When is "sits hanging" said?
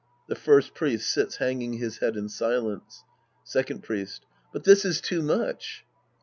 1.11-1.73